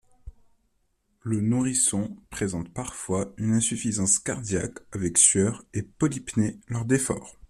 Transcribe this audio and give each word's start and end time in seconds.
Le 1.21 1.39
nourrisson 1.41 2.17
présente 2.31 2.73
parfois 2.73 3.31
une 3.37 3.53
insuffisance 3.53 4.17
cardiaque 4.17 4.79
avec 4.93 5.19
sueur 5.19 5.63
et 5.75 5.83
polypnée 5.83 6.59
lors 6.69 6.85
d’efforts. 6.85 7.37